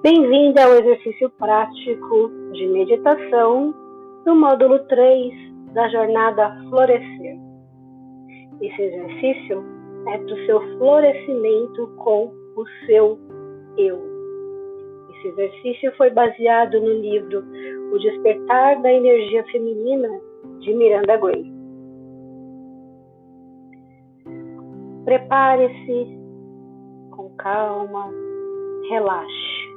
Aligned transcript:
Bem-vinda 0.00 0.64
ao 0.64 0.74
exercício 0.74 1.28
prático 1.30 2.30
de 2.52 2.68
meditação 2.68 3.74
do 4.24 4.36
módulo 4.36 4.78
3 4.86 5.34
da 5.74 5.88
jornada 5.88 6.56
Florescer. 6.70 7.36
Esse 8.62 8.80
exercício 8.80 9.64
é 10.06 10.18
para 10.18 10.34
o 10.34 10.46
seu 10.46 10.78
florescimento 10.78 11.88
com 11.96 12.32
o 12.54 12.64
seu 12.86 13.18
eu. 13.76 13.98
Esse 15.10 15.28
exercício 15.30 15.92
foi 15.96 16.10
baseado 16.10 16.80
no 16.80 16.92
livro 17.00 17.42
O 17.92 17.98
Despertar 17.98 18.80
da 18.80 18.92
Energia 18.92 19.42
Feminina 19.50 20.08
de 20.60 20.74
Miranda 20.74 21.16
Gray. 21.16 21.52
Prepare-se 25.04 26.18
com 27.10 27.30
calma, 27.36 28.12
relaxe. 28.90 29.67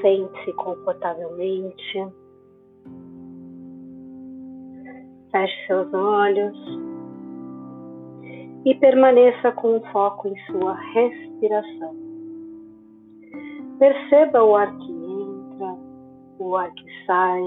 Sente-se 0.00 0.52
confortavelmente. 0.54 2.08
Feche 5.30 5.66
seus 5.66 5.92
olhos 5.92 6.56
e 8.64 8.74
permaneça 8.74 9.52
com 9.52 9.80
foco 9.92 10.28
em 10.28 10.36
sua 10.46 10.74
respiração. 10.74 11.94
Perceba 13.78 14.42
o 14.42 14.56
ar 14.56 14.76
que 14.76 14.92
entra, 14.92 15.76
o 16.38 16.56
ar 16.56 16.72
que 16.72 17.06
sai. 17.06 17.42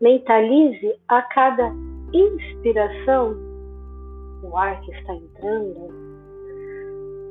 Mentalize 0.00 0.94
a 1.08 1.22
cada 1.22 1.72
inspiração 2.12 3.34
o 4.42 4.56
ar 4.56 4.80
que 4.82 4.92
está 4.92 5.14
entrando 5.14 6.05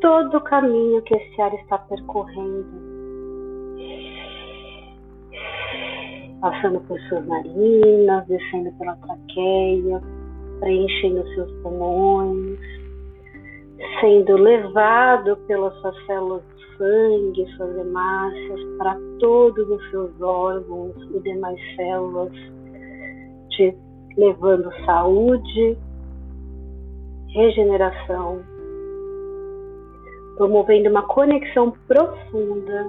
todo 0.06 0.38
o 0.38 0.42
caminho 0.42 1.02
que 1.02 1.16
esse 1.16 1.42
ar 1.42 1.52
está 1.56 1.80
percorrendo, 1.80 2.64
passando 6.40 6.80
por 6.82 7.00
suas 7.10 7.26
narinas, 7.26 8.28
descendo 8.28 8.72
pela 8.74 8.96
traqueia, 8.98 10.00
preenchendo 10.60 11.28
seus 11.34 11.52
pulmões, 11.64 12.60
sendo 14.00 14.38
levado 14.38 15.38
pelas 15.48 15.74
suas 15.82 16.06
células 16.06 16.44
de 16.56 16.78
sangue, 16.78 17.56
suas 17.58 17.76
hemácias, 17.76 18.60
para 18.78 18.96
todos 19.20 19.68
os 19.68 19.90
seus 19.90 20.22
órgãos 20.22 20.96
e 21.16 21.20
demais 21.22 21.60
células, 21.76 22.32
te 23.50 23.76
levando 24.16 24.72
saúde, 24.86 25.76
regeneração 27.30 28.55
promovendo 30.36 30.90
uma 30.90 31.04
conexão 31.04 31.72
profunda 31.88 32.88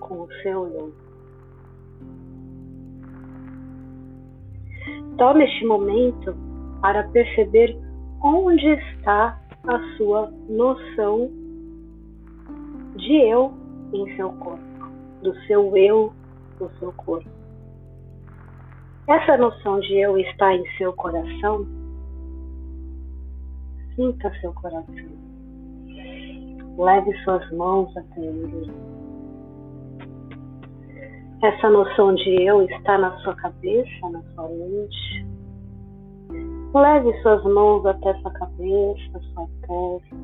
com 0.00 0.22
o 0.22 0.28
seu 0.42 0.66
eu. 0.68 0.92
Tome 5.18 5.44
este 5.44 5.64
momento 5.66 6.36
para 6.80 7.04
perceber 7.08 7.76
onde 8.22 8.66
está 8.66 9.40
a 9.66 9.96
sua 9.96 10.30
noção 10.48 11.30
de 12.96 13.14
eu 13.28 13.52
em 13.92 14.16
seu 14.16 14.30
corpo, 14.32 14.62
do 15.22 15.34
seu 15.46 15.76
eu 15.76 16.12
no 16.60 16.70
seu 16.78 16.92
corpo. 16.92 17.28
Essa 19.08 19.36
noção 19.36 19.80
de 19.80 19.94
eu 19.94 20.18
está 20.18 20.54
em 20.54 20.64
seu 20.76 20.92
coração? 20.92 21.66
Sinta 23.94 24.30
seu 24.40 24.52
coração. 24.52 25.25
Leve 26.78 27.12
suas 27.24 27.50
mãos 27.52 27.96
até 27.96 28.20
ele. 28.20 28.70
Essa 31.42 31.70
noção 31.70 32.14
de 32.14 32.42
eu 32.42 32.62
está 32.62 32.98
na 32.98 33.16
sua 33.18 33.34
cabeça, 33.36 34.08
na 34.10 34.22
sua 34.34 34.48
mente. 34.48 35.26
Leve 36.74 37.12
suas 37.22 37.42
mãos 37.44 37.86
até 37.86 38.12
sua 38.20 38.30
cabeça, 38.32 39.20
sua 39.34 39.48
testa. 39.62 40.16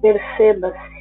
Perceba-se. 0.00 0.98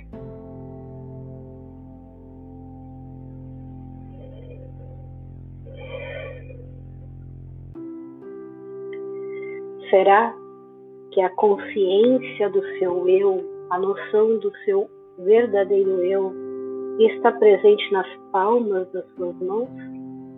Será 9.90 10.34
que 11.18 11.22
a 11.22 11.32
consciência 11.32 12.48
do 12.52 12.62
seu 12.78 13.10
eu, 13.10 13.44
a 13.72 13.80
noção 13.80 14.38
do 14.38 14.56
seu 14.66 14.88
verdadeiro 15.18 15.90
eu, 16.04 16.32
está 17.00 17.32
presente 17.32 17.92
nas 17.92 18.06
palmas 18.32 18.88
das 18.92 19.04
suas 19.16 19.36
mãos? 19.42 19.68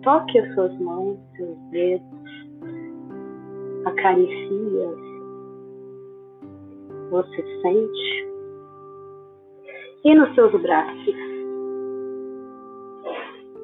Toque 0.02 0.38
as 0.38 0.54
suas 0.54 0.74
mãos, 0.80 1.18
seus 1.36 1.58
dedos, 1.70 2.08
acaricie-as. 3.84 5.00
Você 7.10 7.60
sente? 7.60 8.30
E 10.06 10.14
nos 10.14 10.34
seus 10.34 10.62
braços? 10.62 11.14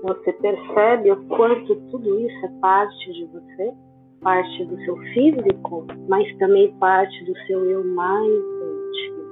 Você 0.03 0.33
percebe 0.35 1.13
o 1.13 1.25
quanto 1.29 1.77
tudo 1.91 2.21
isso 2.21 2.45
é 2.45 2.61
parte 2.61 3.13
de 3.15 3.25
você? 3.25 3.75
Parte 4.21 4.65
do 4.65 4.77
seu 4.85 4.97
físico, 5.13 5.87
mas 6.09 6.37
também 6.39 6.73
parte 6.79 7.25
do 7.25 7.37
seu 7.47 7.65
eu 7.71 7.85
mais 7.95 8.31
íntimo. 8.31 9.27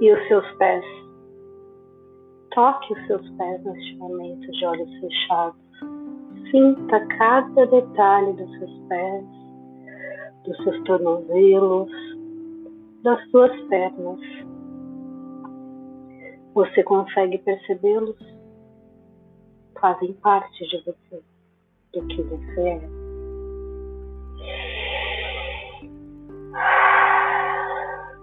E 0.00 0.12
os 0.12 0.28
seus 0.28 0.50
pés. 0.56 0.84
Toque 2.54 2.92
os 2.92 3.06
seus 3.06 3.30
pés 3.30 3.64
neste 3.64 3.96
momento 3.96 4.50
de 4.50 4.66
olhos 4.66 5.00
fechados. 5.00 5.60
Sinta 6.50 7.06
cada 7.06 7.66
detalhe 7.66 8.32
dos 8.32 8.58
seus 8.58 8.78
pés, 8.88 9.24
dos 10.44 10.56
seus 10.64 10.82
tornozelos, 10.84 11.90
das 13.02 13.30
suas 13.30 13.52
pernas. 13.68 14.20
Você 16.54 16.82
consegue 16.82 17.38
percebê-los? 17.38 18.16
Fazem 19.80 20.12
parte 20.14 20.66
de 20.66 20.84
você 20.84 21.27
do 21.92 22.06
que 22.06 22.22
você 22.22 22.60
é. 22.60 22.98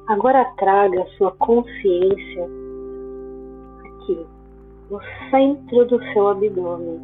Agora 0.08 0.46
traga 0.58 1.02
a 1.02 1.08
sua 1.18 1.32
consciência 1.32 2.48
aqui, 3.84 4.26
no 4.92 5.00
centro 5.32 5.86
do 5.86 6.04
seu 6.14 6.28
abdômen. 6.30 7.00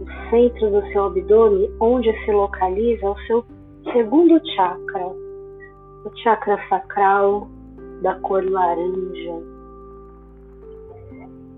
No 0.00 0.30
centro 0.30 0.70
do 0.70 0.86
seu 0.92 1.04
abdômen, 1.04 1.70
onde 1.78 2.10
se 2.24 2.32
localiza 2.32 3.06
o 3.06 3.18
seu 3.26 3.44
segundo 3.92 4.40
chakra, 4.54 5.06
o 5.08 6.16
chakra 6.22 6.58
sacral 6.68 7.48
da 8.00 8.14
cor 8.20 8.42
laranja. 8.50 9.42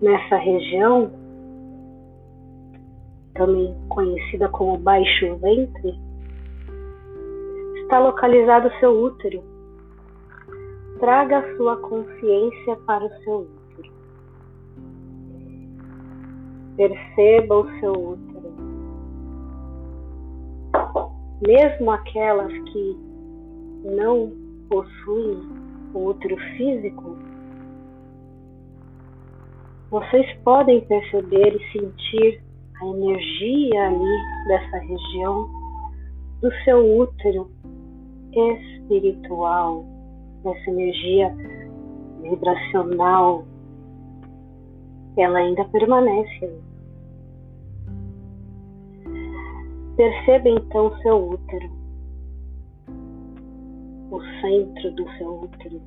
Nessa 0.03 0.37
região, 0.37 1.11
também 3.35 3.75
conhecida 3.89 4.49
como 4.49 4.79
baixo 4.79 5.37
ventre, 5.37 5.95
está 7.83 7.99
localizado 7.99 8.69
o 8.69 8.81
seu 8.81 8.91
útero. 8.91 9.43
Traga 11.01 11.39
a 11.39 11.57
sua 11.57 11.77
consciência 11.77 12.77
para 12.87 13.05
o 13.05 13.11
seu 13.23 13.41
útero. 13.41 13.93
Perceba 16.77 17.57
o 17.57 17.81
seu 17.81 17.93
útero. 17.93 18.35
Mesmo 21.47 21.91
aquelas 21.91 22.53
que 22.53 22.97
não 23.85 24.33
possuem 24.69 25.43
o 25.93 26.07
útero 26.07 26.37
físico, 26.57 27.17
vocês 29.91 30.33
podem 30.43 30.81
perceber 30.87 31.55
e 31.55 31.73
sentir 31.73 32.43
a 32.81 32.87
energia 32.87 33.87
ali 33.87 34.47
dessa 34.49 34.79
região 34.79 35.49
do 36.41 36.51
seu 36.65 36.99
útero 36.99 37.51
espiritual, 38.33 39.85
essa 40.45 40.71
energia 40.71 41.35
vibracional, 42.21 43.45
ela 45.17 45.39
ainda 45.39 45.65
permanece 45.67 46.45
ali. 46.45 46.65
Perceba 49.97 50.49
então 50.49 50.97
seu 50.99 51.31
útero, 51.31 51.71
o 54.11 54.21
centro 54.41 54.91
do 54.93 55.09
seu 55.17 55.43
útero, 55.45 55.81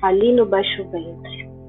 ali 0.00 0.32
no 0.32 0.46
baixo 0.46 0.88
ventre. 0.88 1.61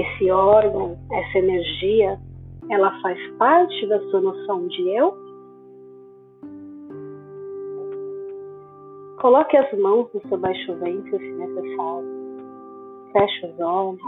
Esse 0.00 0.30
órgão, 0.30 0.96
essa 1.10 1.38
energia 1.38 2.18
ela 2.68 2.90
faz 3.00 3.18
parte 3.38 3.86
da 3.86 4.00
sua 4.10 4.20
noção 4.20 4.66
de 4.68 4.88
eu? 4.90 5.16
Coloque 9.20 9.56
as 9.56 9.78
mãos 9.78 10.08
no 10.12 10.20
seu 10.28 10.38
baixo 10.38 10.74
ventre 10.76 11.18
se 11.18 11.32
necessário. 11.32 12.16
Feche 13.12 13.46
os 13.46 13.60
olhos, 13.60 14.00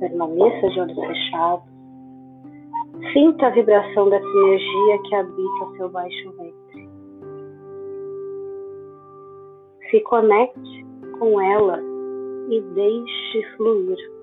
permaneça 0.00 0.68
de 0.70 0.80
olhos 0.80 0.98
fechados. 0.98 1.74
Sinta 3.12 3.46
a 3.46 3.50
vibração 3.50 4.08
dessa 4.08 4.26
energia 4.26 5.02
que 5.02 5.14
habita 5.14 5.76
seu 5.76 5.88
baixo 5.90 6.32
ventre. 6.38 6.88
Se 9.90 10.00
conecte 10.00 10.86
com 11.18 11.40
ela 11.40 11.80
e 12.48 12.60
deixe 12.60 13.56
fluir. 13.56 14.13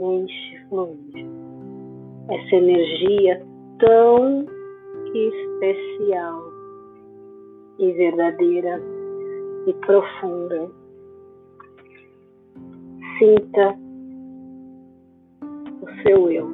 Deixe 0.00 0.58
fluir. 0.70 1.26
Essa 2.30 2.56
energia 2.56 3.46
tão 3.78 4.46
especial 5.14 6.42
e 7.78 7.92
verdadeira 7.92 8.80
e 9.66 9.74
profunda. 9.74 10.70
Sinta 13.18 13.76
o 15.82 16.02
seu 16.02 16.30
eu. 16.30 16.48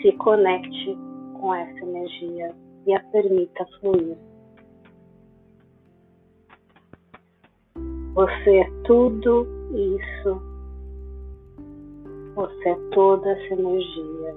Se 0.00 0.12
conecte 0.12 0.96
com 1.38 1.54
essa 1.54 1.84
energia 1.84 2.54
e 2.86 2.94
a 2.94 3.00
permita 3.00 3.66
fluir. 3.80 4.16
Você 8.16 8.60
é 8.60 8.70
tudo 8.84 9.46
isso. 9.74 10.40
Você 12.34 12.68
é 12.70 12.74
toda 12.92 13.30
essa 13.30 13.52
energia, 13.52 14.34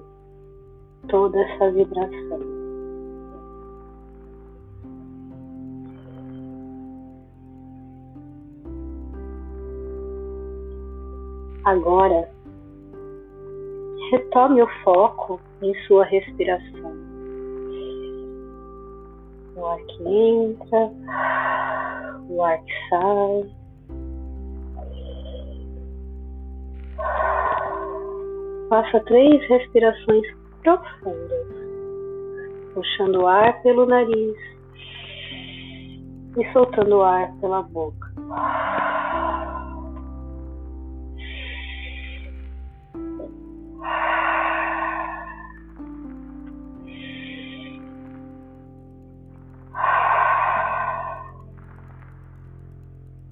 toda 1.08 1.40
essa 1.40 1.70
vibração. 1.70 2.40
Agora, 11.64 12.28
retome 14.10 14.60
o 14.60 14.68
foco 14.84 15.40
em 15.62 15.74
sua 15.86 16.04
respiração. 16.04 16.92
O 19.56 19.64
ar 19.64 19.78
que 19.78 20.02
entra, 20.06 20.92
o 22.28 22.42
ar 22.42 22.62
que 22.62 22.72
sai. 22.90 23.59
Faça 28.70 29.00
três 29.00 29.48
respirações 29.48 30.24
profundas, 30.62 31.46
puxando 32.72 33.22
o 33.22 33.26
ar 33.26 33.60
pelo 33.64 33.84
nariz 33.84 34.36
e 36.38 36.52
soltando 36.52 36.98
o 36.98 37.02
ar 37.02 37.32
pela 37.40 37.62
boca. 37.62 38.08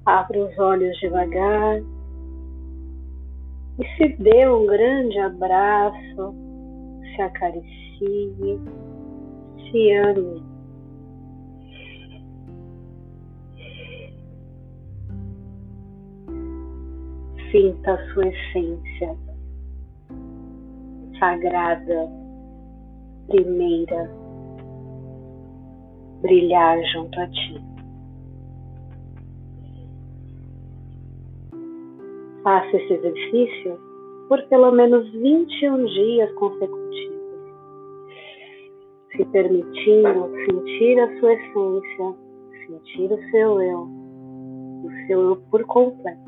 Abra 0.04 0.38
os 0.40 0.58
olhos 0.58 0.98
devagar 0.98 1.80
e 3.78 3.96
se 3.96 4.08
dê 4.22 4.48
um 4.48 4.66
grande 4.66 5.18
abraço, 5.18 6.34
se 7.14 7.22
acaricie, 7.22 8.60
se 9.70 9.92
ame. 9.92 10.42
Sinta 17.50 17.92
a 17.94 18.12
sua 18.12 18.26
essência 18.26 19.16
sagrada, 21.18 22.08
primeira, 23.28 24.10
brilhar 26.22 26.78
junto 26.92 27.20
a 27.20 27.26
ti. 27.28 27.67
Faça 32.48 32.78
esse 32.78 32.94
exercício 32.94 33.78
por 34.26 34.42
pelo 34.44 34.72
menos 34.72 35.06
21 35.12 35.84
dias 35.84 36.32
consecutivos, 36.36 37.52
se 39.14 39.22
permitindo 39.26 40.30
sentir 40.46 40.98
a 40.98 41.20
sua 41.20 41.34
essência, 41.34 42.14
sentir 42.66 43.12
o 43.12 43.30
seu 43.30 43.60
eu, 43.60 43.80
o 43.82 44.88
seu 45.06 45.20
eu 45.24 45.36
por 45.50 45.62
completo, 45.64 46.18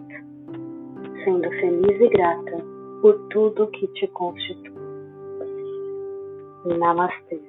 sendo 1.24 1.50
feliz 1.52 1.98
e 1.98 2.08
grata 2.10 2.66
por 3.00 3.18
tudo 3.30 3.68
que 3.68 3.86
te 3.86 4.06
constitui. 4.08 4.74
Namastê. 6.78 7.40